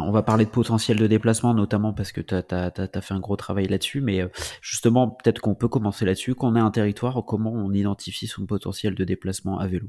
On 0.00 0.12
va 0.12 0.22
parler 0.22 0.44
de 0.44 0.50
potentiel 0.50 0.98
de 0.98 1.06
déplacement, 1.06 1.54
notamment 1.54 1.92
parce 1.92 2.12
que 2.12 2.20
tu 2.20 2.34
as, 2.34 3.00
fait 3.02 3.14
un 3.14 3.20
gros 3.20 3.36
travail 3.36 3.66
là-dessus, 3.68 4.00
mais 4.00 4.22
euh, 4.22 4.28
justement, 4.60 5.08
peut-être 5.08 5.40
qu'on 5.40 5.54
peut 5.54 5.68
commencer 5.68 6.04
là-dessus. 6.04 6.34
Qu'on 6.34 6.56
ait 6.56 6.60
un 6.60 6.70
territoire, 6.70 7.24
comment 7.26 7.52
on 7.52 7.72
identifie 7.72 8.26
son 8.26 8.46
potentiel 8.46 8.94
de 8.94 9.04
déplacement 9.04 9.58
à 9.58 9.66
vélo 9.66 9.86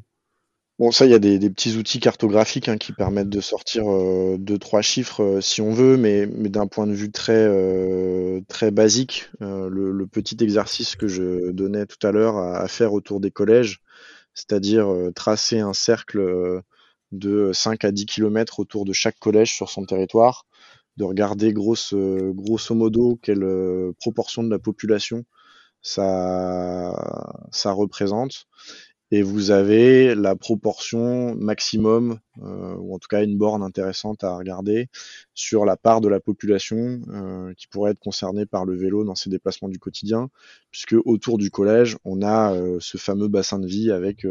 Bon, 0.80 0.92
ça, 0.92 1.06
il 1.06 1.12
y 1.12 1.14
a 1.14 1.20
des, 1.20 1.38
petits 1.52 1.78
outils 1.78 2.00
cartographiques 2.00 2.68
hein, 2.68 2.78
qui 2.78 2.94
permettent 2.94 3.30
de 3.30 3.42
sortir 3.42 3.84
euh, 3.92 4.38
deux, 4.40 4.58
trois 4.58 4.81
chiffres 4.81 5.22
euh, 5.22 5.42
si 5.42 5.62
on 5.62 5.72
veut, 5.72 5.98
mais, 5.98 6.26
d'un 6.26 6.66
point 6.66 6.88
de 6.88 6.94
vue 6.94 7.12
très, 7.12 7.48
basique, 8.72 9.30
le, 9.40 10.06
petit 10.08 10.38
exercice 10.42 10.96
que 10.96 11.08
je 11.08 11.52
donnais 11.52 11.86
tout 11.86 12.06
à 12.06 12.12
l'heure 12.12 12.38
à, 12.38 12.68
faire 12.68 12.94
autour 12.94 13.20
des 13.20 13.31
collèges, 13.31 13.81
c'est-à-dire 14.34 14.88
tracer 15.16 15.59
un 15.59 15.74
cercle 15.74 16.64
de 17.14 17.52
5 17.53 17.86
à 17.86 17.92
10 17.92 18.06
km 18.06 18.59
autour 18.59 18.86
de 18.86 18.94
chaque 18.94 19.19
collège 19.19 19.53
sur 19.53 19.69
son 19.69 19.86
territoire, 19.86 20.45
de 20.97 21.03
regarder 21.03 21.53
grosso, 21.53 22.33
grosso 22.33 22.75
modo 22.75 23.17
quelle 23.22 23.44
euh, 23.44 23.94
proportion 24.00 24.44
de 24.44 24.50
la 24.50 24.59
population 24.59 25.23
ça 25.81 26.94
représente 27.66 28.47
et 29.14 29.22
vous 29.22 29.52
avez 29.52 30.16
la 30.16 30.36
proportion 30.36 31.36
maximum, 31.36 32.17
euh, 32.42 32.75
ou 32.80 32.95
en 32.95 32.97
tout 32.97 33.08
cas 33.08 33.23
une 33.23 33.38
borne 33.38 33.61
intéressante 33.61 34.23
à 34.23 34.36
regarder, 34.36 34.88
sur 35.36 35.66
la 35.66 35.78
part 35.78 36.02
de 36.02 36.08
la 36.08 36.19
population 36.19 37.00
euh, 37.09 37.53
qui 37.53 37.67
pourrait 37.67 37.91
être 37.91 38.00
concernée 38.00 38.47
par 38.47 38.66
le 38.66 38.75
vélo 38.75 39.03
dans 39.03 39.14
ses 39.14 39.30
déplacements 39.30 39.69
du 39.69 39.78
quotidien, 39.78 40.31
puisque 40.72 40.95
autour 41.06 41.38
du 41.38 41.52
collège, 41.52 41.95
on 42.06 42.23
a 42.23 42.56
euh, 42.56 42.80
ce 42.80 42.97
fameux 42.97 43.28
bassin 43.28 43.59
de 43.59 43.67
vie 43.67 43.91
avec 43.91 44.25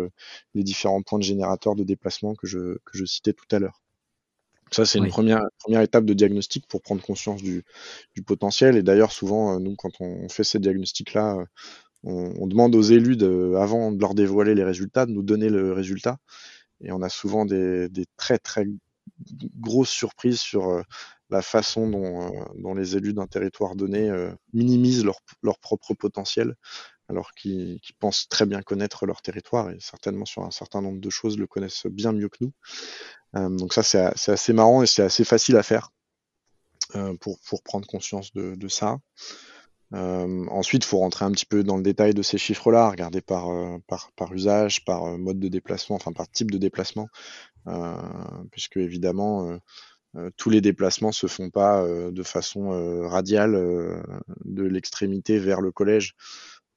les 0.57 0.65
différents 0.65 1.03
points 1.03 1.21
de 1.21 1.25
générateurs 1.25 1.77
de 1.77 1.85
déplacement 1.85 2.35
que 2.35 2.49
je, 2.49 2.79
que 2.85 2.99
je 2.99 3.05
citais 3.05 3.35
tout 3.35 3.47
à 3.55 3.61
l'heure. 3.61 3.81
Ça, 4.73 4.85
c'est 4.85 4.99
Oui. 4.99 5.07
une 5.07 5.13
première, 5.13 5.43
première 5.61 5.83
étape 5.83 6.07
de 6.07 6.15
diagnostic 6.15 6.67
pour 6.67 6.83
prendre 6.83 7.03
conscience 7.03 7.41
du, 7.41 7.63
du 8.17 8.23
potentiel. 8.23 8.77
Et 8.77 8.83
d'ailleurs, 8.83 9.13
souvent, 9.13 9.61
nous, 9.61 9.77
quand 9.77 9.93
on 10.01 10.29
fait 10.29 10.45
ces 10.45 10.59
diagnostics-là, 10.59 11.45
on, 12.05 12.47
demande 12.47 12.75
aux 12.75 12.83
élus, 12.83 13.17
de, 13.17 13.55
avant 13.59 13.93
de 13.93 14.01
leur 14.01 14.15
dévoiler 14.15 14.55
les 14.55 14.65
résultats, 14.65 15.07
de 15.07 15.13
nous 15.13 15.23
donner 15.23 15.49
le 15.49 15.73
résultat. 15.73 16.19
Et 16.81 16.93
on 16.93 17.03
a 17.03 17.09
souvent 17.09 17.45
des, 17.45 17.89
très 18.17 18.39
très 18.39 18.67
grosses 19.61 19.91
surprises 19.91 20.41
sur 20.41 20.69
euh, 20.69 20.83
la 21.31 21.43
façon 21.43 21.89
dont, 21.89 22.35
euh, 22.35 22.45
dont 22.57 22.75
les 22.75 22.97
élus 22.97 23.13
d'un 23.13 23.27
territoire 23.27 23.77
donné 23.77 24.11
euh, 24.11 24.33
minimisent 24.53 25.05
leur, 25.05 25.59
propre 25.61 25.95
potentiel, 25.95 26.55
alors 27.09 27.33
qu'ils 27.33 27.81
pensent 28.01 28.29
très 28.29 28.47
bien 28.47 28.63
connaître 28.63 29.07
leur 29.07 29.23
territoire 29.23 29.71
et 29.71 29.79
certainement 29.81 30.25
sur 30.25 30.43
un 30.43 30.51
certain 30.51 30.83
nombre 30.83 31.01
de 31.01 31.11
choses 31.11 31.39
le 31.39 31.47
connaissent 31.47 31.87
bien 31.87 32.13
mieux 32.13 32.29
que 32.29 32.39
nous. 32.41 32.53
Donc 33.35 33.73
ça, 33.73 33.83
c'est 33.83 34.31
assez 34.31 34.53
marrant 34.53 34.83
et 34.83 34.87
c'est 34.87 35.03
assez 35.03 35.25
facile 35.25 35.57
à 35.57 35.63
faire 35.63 35.91
pour, 37.21 37.63
prendre 37.65 37.87
conscience 37.87 38.33
de 38.35 38.69
ça. 38.69 38.99
Euh, 39.95 40.47
ensuite, 40.49 40.85
il 40.85 40.89
faut 40.89 40.99
rentrer 40.99 41.25
un 41.25 41.33
petit 41.33 41.47
peu 41.47 41.63
dans 41.63 41.77
le 41.77 41.83
détail 41.83 42.15
de 42.15 42.23
ces 42.23 42.39
chiffres-là, 42.39 42.91
regarder 42.91 43.21
par, 43.21 43.51
euh, 43.51 43.79
usage, 44.33 44.85
par 44.85 45.05
euh, 45.05 45.19
mode 45.19 45.39
de 45.39 45.49
déplacement, 45.49 45.97
enfin 45.97 46.13
par 46.13 46.29
type 46.31 46.51
de 46.51 46.59
déplacement, 46.59 47.09
puisque 48.51 48.79
évidemment, 48.79 49.59
tous 50.37 50.51
les 50.51 50.61
déplacements 50.61 51.13
se 51.13 51.27
font 51.27 51.51
pas 51.51 51.87
de 51.87 52.23
façon 52.23 53.09
radiale 53.09 53.53
de 54.45 54.65
l'extrémité 54.65 55.39
vers 55.39 55.61
le 55.61 55.71
collège. 55.71 56.15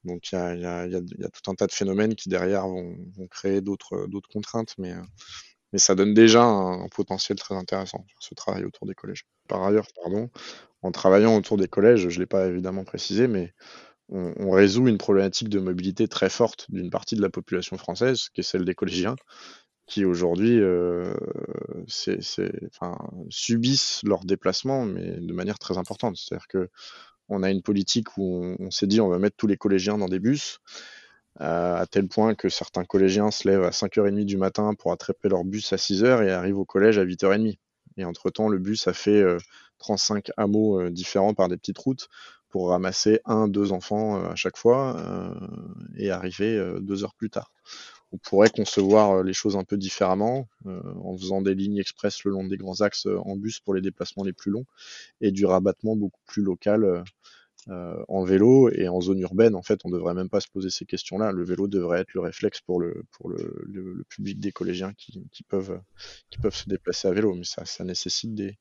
Donc 0.04 0.30
il 0.30 0.60
y 0.60 0.64
a, 0.64 1.30
tout 1.30 1.50
un 1.50 1.54
tas 1.54 1.66
de 1.66 1.72
phénomènes 1.72 2.14
qui 2.14 2.28
derrière 2.28 2.68
vont, 2.68 2.96
créer 3.30 3.60
d'autres 3.60 4.06
contraintes, 4.32 4.74
mais, 4.78 4.94
mais 5.72 5.80
ça 5.80 5.96
donne 5.96 6.14
déjà 6.14 6.44
un, 6.44 6.84
un 6.84 6.88
potentiel 6.88 7.36
très 7.36 7.56
intéressant, 7.56 8.06
ce 8.20 8.34
travail 8.34 8.64
autour 8.64 8.86
des 8.86 8.94
collèges. 8.94 9.24
Par 9.48 9.64
ailleurs, 9.64 9.88
pardon, 10.00 10.30
en 10.82 10.92
travaillant 10.92 11.36
autour 11.36 11.56
des 11.56 11.68
collèges, 11.68 12.08
je 12.08 12.14
ne 12.14 12.20
l'ai 12.20 12.26
pas 12.26 12.46
évidemment 12.46 12.84
précisé, 12.84 13.28
mais 13.28 13.54
on, 14.08 14.50
résout 14.50 14.86
une 14.86 14.98
problématique 14.98 15.48
de 15.48 15.58
mobilité 15.58 16.06
très 16.06 16.30
forte 16.30 16.66
d'une 16.70 16.90
partie 16.90 17.16
de 17.16 17.22
la 17.22 17.30
population 17.30 17.76
française, 17.76 18.28
qui 18.28 18.40
est 18.40 18.44
celle 18.44 18.64
des 18.64 18.74
collégiens, 18.74 19.16
qui 19.86 20.04
aujourd'hui 20.04 20.60
euh, 20.60 21.12
subissent 23.30 24.00
leurs 24.04 24.24
déplacements, 24.24 24.84
mais 24.84 25.18
de 25.20 25.32
manière 25.32 25.58
très 25.58 25.78
importante. 25.78 26.16
C'est-à-dire 26.16 26.46
que 26.46 26.68
on 27.28 27.42
a 27.42 27.50
une 27.50 27.62
politique 27.62 28.16
où 28.16 28.56
on, 28.60 28.66
on 28.66 28.70
s'est 28.70 28.86
dit 28.86 29.00
on 29.00 29.08
va 29.08 29.18
mettre 29.18 29.36
tous 29.36 29.48
les 29.48 29.56
collégiens 29.56 29.98
dans 29.98 30.08
des 30.08 30.20
bus, 30.20 30.60
euh, 31.40 31.76
à 31.76 31.86
tel 31.86 32.08
point 32.08 32.34
que 32.34 32.48
certains 32.48 32.84
collégiens 32.84 33.30
se 33.30 33.46
lèvent 33.46 33.64
à 33.64 33.70
5h30 33.70 34.24
du 34.24 34.38
matin 34.38 34.72
pour 34.74 34.92
attraper 34.92 35.28
leur 35.28 35.44
bus 35.44 35.72
à 35.72 35.76
6h 35.76 36.24
et 36.24 36.30
arrivent 36.30 36.58
au 36.58 36.64
collège 36.64 36.98
à 36.98 37.04
8h30. 37.04 37.58
Et 37.98 38.04
entre-temps, 38.04 38.48
le 38.48 38.58
bus 38.58 38.88
a 38.88 38.94
fait 38.94 39.22
euh, 39.22 39.38
35 39.78 40.30
hameaux 40.36 40.80
euh, 40.80 40.90
différents 40.90 41.34
par 41.34 41.48
des 41.48 41.56
petites 41.56 41.78
routes 41.78 42.08
pour 42.48 42.70
ramasser 42.70 43.20
un, 43.24 43.48
deux 43.48 43.72
enfants 43.72 44.16
euh, 44.16 44.28
à 44.30 44.34
chaque 44.34 44.56
fois 44.56 44.96
euh, 44.98 45.34
et 45.96 46.10
arriver 46.10 46.76
deux 46.80 47.04
heures 47.04 47.14
plus 47.14 47.30
tard. 47.30 47.52
On 48.12 48.18
pourrait 48.18 48.50
concevoir 48.50 49.24
les 49.24 49.32
choses 49.32 49.56
un 49.56 49.64
peu 49.64 49.76
différemment 49.76 50.48
en 50.64 51.16
faisant 51.18 51.42
des 51.42 51.56
lignes 51.56 51.78
express 51.78 52.22
le 52.22 52.30
long 52.30 52.46
des 52.46 52.56
grands 52.56 52.80
axes 52.80 53.06
en 53.06 53.34
bus 53.34 53.58
pour 53.58 53.74
les 53.74 53.80
déplacements 53.80 54.22
les 54.22 54.32
plus 54.32 54.52
longs 54.52 54.64
et 55.20 55.32
du 55.32 55.44
rabattement 55.44 55.96
beaucoup 55.96 56.20
plus 56.24 56.42
local 56.42 57.02
en 57.68 58.24
vélo 58.24 58.70
et 58.70 58.88
en 58.88 59.00
zone 59.00 59.20
urbaine. 59.20 59.54
En 59.54 59.62
fait, 59.62 59.80
on 59.84 59.90
devrait 59.90 60.14
même 60.14 60.28
pas 60.28 60.40
se 60.40 60.48
poser 60.48 60.70
ces 60.70 60.84
questions-là. 60.84 61.32
Le 61.32 61.44
vélo 61.44 61.66
devrait 61.66 62.00
être 62.00 62.14
le 62.14 62.20
réflexe 62.20 62.60
pour 62.60 62.80
le, 62.80 63.04
pour 63.12 63.28
le, 63.28 64.04
public 64.08 64.38
des 64.38 64.52
collégiens 64.52 64.92
qui, 64.96 65.42
peuvent, 65.48 65.80
se 66.50 66.68
déplacer 66.68 67.08
à 67.08 67.12
vélo. 67.12 67.34
Mais 67.34 67.44
ça, 67.44 67.64
ça 67.64 67.84
nécessite 67.84 68.34
des, 68.34 68.56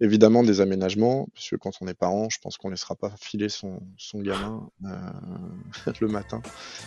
évidemment 0.00 0.42
des 0.42 0.60
aménagements, 0.60 1.28
parce 1.34 1.50
que 1.50 1.56
quand 1.56 1.72
on 1.80 1.88
est 1.88 1.94
parent, 1.94 2.28
je 2.30 2.38
pense 2.42 2.56
qu'on 2.58 2.68
ne 2.68 2.74
laissera 2.74 2.96
pas 2.96 3.12
filer 3.20 3.48
son, 3.48 3.80
son 3.96 4.20
gamin 4.20 4.68
euh, 4.84 5.92
le 6.00 6.08
matin 6.08 6.42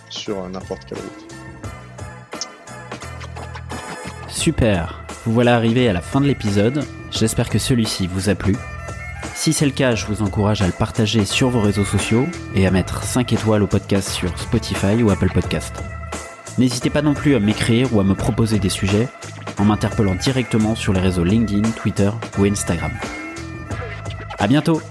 sur 0.09 0.47
n'importe 0.49 0.85
quelle 0.85 0.99
route. 0.99 1.33
Super, 4.29 5.05
vous 5.25 5.31
voilà 5.31 5.55
arrivé 5.55 5.87
à 5.87 5.93
la 5.93 6.01
fin 6.01 6.19
de 6.19 6.25
l'épisode, 6.25 6.83
j'espère 7.11 7.49
que 7.49 7.59
celui-ci 7.59 8.07
vous 8.07 8.29
a 8.29 8.35
plu. 8.35 8.57
Si 9.35 9.51
c'est 9.51 9.65
le 9.65 9.71
cas, 9.71 9.95
je 9.95 10.05
vous 10.05 10.21
encourage 10.21 10.61
à 10.61 10.67
le 10.67 10.71
partager 10.71 11.25
sur 11.25 11.49
vos 11.49 11.59
réseaux 11.59 11.83
sociaux 11.83 12.27
et 12.55 12.65
à 12.65 12.71
mettre 12.71 13.03
5 13.03 13.33
étoiles 13.33 13.63
au 13.63 13.67
podcast 13.67 14.09
sur 14.09 14.37
Spotify 14.37 15.03
ou 15.03 15.09
Apple 15.09 15.31
Podcast. 15.33 15.83
N'hésitez 16.57 16.89
pas 16.89 17.01
non 17.01 17.13
plus 17.13 17.35
à 17.35 17.39
m'écrire 17.39 17.93
ou 17.93 17.99
à 17.99 18.03
me 18.03 18.13
proposer 18.13 18.59
des 18.59 18.69
sujets 18.69 19.07
en 19.57 19.65
m'interpellant 19.65 20.15
directement 20.15 20.75
sur 20.75 20.93
les 20.93 21.01
réseaux 21.01 21.23
LinkedIn, 21.23 21.69
Twitter 21.71 22.09
ou 22.37 22.45
Instagram. 22.45 22.91
À 24.39 24.47
bientôt 24.47 24.81